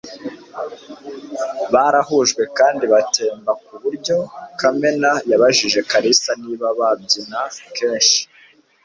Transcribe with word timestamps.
Barahujwe 1.73 2.43
kandi 2.57 2.83
batemba 2.93 3.51
kuburyo 3.65 4.15
Carmen 4.59 4.99
yabajije 5.31 5.79
Kalisa 5.89 6.31
niba 6.41 6.67
babyina 6.79 7.39
kenshi. 7.75 8.19